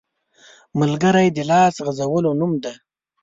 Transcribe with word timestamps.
ملګری 0.79 1.27
د 1.33 1.39
لاس 1.49 1.75
غځولو 1.85 2.31
نوم 2.39 2.51
دی 2.63 2.73